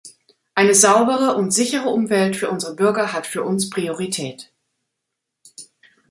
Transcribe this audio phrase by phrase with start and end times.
[0.55, 4.51] Eine saubere und sichere Umwelt für unsere Bürger hat für uns Priorität.